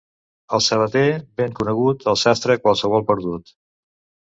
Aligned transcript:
El 0.57 0.63
sabater, 0.67 1.03
ben 1.41 1.53
conegut; 1.61 2.07
el 2.15 2.19
sastre, 2.23 2.57
qualsevol 2.65 3.09
perdut. 3.13 3.57